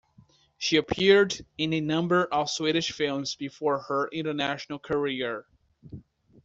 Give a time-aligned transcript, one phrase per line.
[0.57, 5.45] She appeared in a number of Swedish films before her international career.